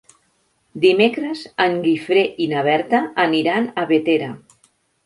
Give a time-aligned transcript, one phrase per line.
[0.85, 4.35] Dimecres en Guifré i na Berta aniran a Bétera.